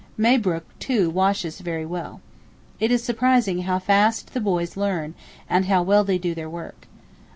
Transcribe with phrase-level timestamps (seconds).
[0.17, 2.21] Mabrook too washes very well.
[2.79, 5.13] It is surprising how fast the boys learn,
[5.47, 6.87] and how well they do their work.